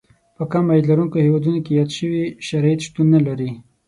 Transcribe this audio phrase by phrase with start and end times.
[0.35, 3.49] په کم عاید لرونکو هېوادونو کې یاد شوي شرایط شتون نه لري.